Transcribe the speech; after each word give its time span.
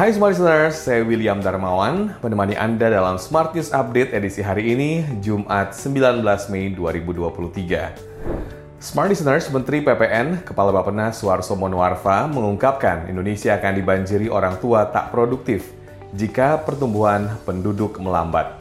Hai 0.00 0.16
Smart 0.16 0.32
Listeners, 0.32 0.80
saya 0.80 1.04
William 1.04 1.44
Darmawan, 1.44 2.16
menemani 2.24 2.56
Anda 2.56 2.88
dalam 2.88 3.20
Smart 3.20 3.52
News 3.52 3.68
Update 3.68 4.16
edisi 4.16 4.40
hari 4.40 4.72
ini, 4.72 5.04
Jumat 5.20 5.76
19 5.76 6.24
Mei 6.48 6.72
2023. 6.72 8.80
Smart 8.80 9.12
Listeners, 9.12 9.52
Menteri 9.52 9.84
PPN, 9.84 10.40
Kepala 10.40 10.72
Bappenas 10.72 11.20
Suarso 11.20 11.52
Monoarfa 11.52 12.24
mengungkapkan 12.32 13.12
Indonesia 13.12 13.60
akan 13.60 13.76
dibanjiri 13.76 14.32
orang 14.32 14.56
tua 14.56 14.88
tak 14.88 15.12
produktif 15.12 15.68
jika 16.16 16.56
pertumbuhan 16.64 17.36
penduduk 17.44 18.00
melambat. 18.00 18.56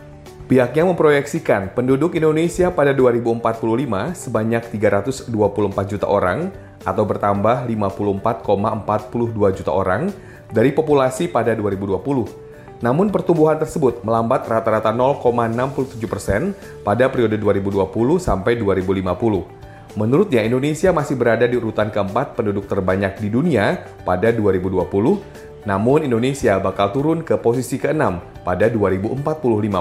Pihaknya 0.52 0.92
memproyeksikan 0.92 1.72
penduduk 1.72 2.20
Indonesia 2.20 2.68
pada 2.68 2.92
2045 2.92 3.64
sebanyak 4.12 4.68
324 4.76 5.32
juta 5.88 6.04
orang 6.04 6.52
atau 6.84 7.08
bertambah 7.08 7.64
54,42 7.64 9.56
juta 9.56 9.72
orang 9.72 10.12
dari 10.50 10.74
populasi 10.74 11.30
pada 11.30 11.54
2020. 11.54 12.50
Namun 12.80 13.12
pertumbuhan 13.12 13.60
tersebut 13.60 14.02
melambat 14.08 14.48
rata-rata 14.48 14.96
0,67 14.96 16.00
persen 16.08 16.56
pada 16.82 17.12
periode 17.12 17.36
2020 17.36 17.92
sampai 18.18 18.56
2050. 18.56 19.60
Menurutnya, 19.98 20.46
Indonesia 20.46 20.94
masih 20.94 21.18
berada 21.18 21.50
di 21.50 21.58
urutan 21.58 21.90
keempat 21.90 22.38
penduduk 22.38 22.70
terbanyak 22.70 23.20
di 23.20 23.28
dunia 23.28 23.84
pada 24.06 24.30
2020, 24.30 24.86
namun 25.66 26.06
Indonesia 26.06 26.62
bakal 26.62 26.94
turun 26.94 27.20
ke 27.26 27.36
posisi 27.42 27.82
keenam 27.82 28.22
pada 28.46 28.70
2045 28.70 29.26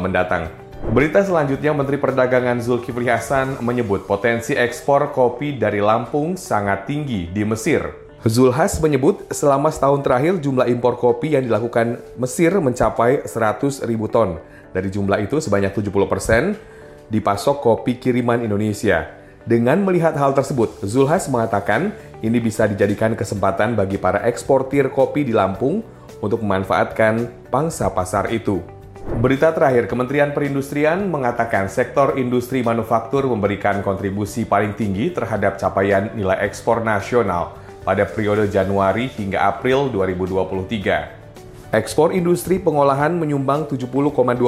mendatang. 0.01 0.49
Berita 0.91 1.21
selanjutnya, 1.21 1.77
Menteri 1.77 2.01
Perdagangan 2.01 2.59
Zulkifli 2.65 3.13
Hasan 3.13 3.61
menyebut 3.61 4.09
potensi 4.09 4.57
ekspor 4.57 5.13
kopi 5.13 5.61
dari 5.61 5.85
Lampung 5.85 6.41
sangat 6.41 6.89
tinggi 6.89 7.29
di 7.29 7.45
Mesir. 7.45 8.08
Zulhas 8.27 8.83
menyebut 8.83 9.31
selama 9.31 9.71
setahun 9.71 10.03
terakhir 10.03 10.43
jumlah 10.43 10.67
impor 10.67 10.99
kopi 10.99 11.39
yang 11.39 11.47
dilakukan 11.47 12.03
Mesir 12.19 12.51
mencapai 12.59 13.23
100 13.23 13.87
ribu 13.87 14.11
ton. 14.11 14.43
Dari 14.75 14.91
jumlah 14.91 15.23
itu 15.23 15.39
sebanyak 15.39 15.71
70 15.71 16.11
persen 16.11 16.59
dipasok 17.15 17.63
kopi 17.63 18.03
kiriman 18.03 18.43
Indonesia. 18.43 19.07
Dengan 19.47 19.87
melihat 19.87 20.19
hal 20.19 20.35
tersebut, 20.35 20.83
Zulhas 20.83 21.31
mengatakan 21.31 21.95
ini 22.19 22.43
bisa 22.43 22.67
dijadikan 22.67 23.15
kesempatan 23.15 23.79
bagi 23.79 24.03
para 24.03 24.27
eksportir 24.27 24.91
kopi 24.91 25.23
di 25.23 25.31
Lampung 25.31 25.87
untuk 26.19 26.43
memanfaatkan 26.43 27.47
pangsa 27.55 27.87
pasar 27.95 28.35
itu. 28.35 28.59
Berita 29.23 29.55
terakhir, 29.55 29.87
Kementerian 29.87 30.35
Perindustrian 30.35 31.07
mengatakan 31.07 31.71
sektor 31.71 32.19
industri 32.19 32.67
manufaktur 32.67 33.31
memberikan 33.31 33.79
kontribusi 33.87 34.43
paling 34.43 34.75
tinggi 34.75 35.15
terhadap 35.15 35.55
capaian 35.55 36.11
nilai 36.19 36.43
ekspor 36.43 36.83
nasional 36.83 37.68
pada 37.89 38.05
periode 38.05 38.53
Januari 38.53 39.09
hingga 39.09 39.49
April 39.49 39.89
2023. 39.89 41.73
Ekspor 41.73 42.13
industri 42.13 42.61
pengolahan 42.61 43.17
menyumbang 43.17 43.65
70,21 43.65 44.45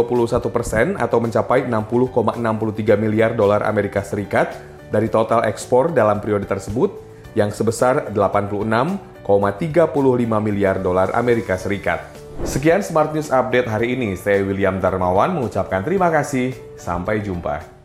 persen 0.53 1.01
atau 1.01 1.25
mencapai 1.25 1.65
60,63 1.65 3.01
miliar 3.01 3.33
dolar 3.33 3.65
Amerika 3.65 4.05
Serikat 4.05 4.61
dari 4.93 5.09
total 5.09 5.49
ekspor 5.49 5.89
dalam 5.97 6.21
periode 6.21 6.45
tersebut 6.45 6.93
yang 7.33 7.49
sebesar 7.49 8.13
86,35 8.13 9.25
miliar 10.45 10.77
dolar 10.85 11.09
Amerika 11.17 11.57
Serikat. 11.57 12.05
Sekian 12.45 12.85
Smart 12.85 13.17
News 13.17 13.33
Update 13.33 13.69
hari 13.73 13.97
ini. 13.97 14.21
Saya 14.21 14.45
William 14.45 14.77
Darmawan 14.81 15.33
mengucapkan 15.33 15.81
terima 15.81 16.13
kasih. 16.13 16.53
Sampai 16.77 17.25
jumpa. 17.25 17.80